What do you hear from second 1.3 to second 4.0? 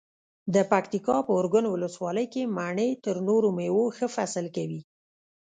ارګون ولسوالۍ کې مڼې تر نورو مېوو